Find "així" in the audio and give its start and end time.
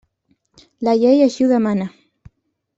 1.27-1.45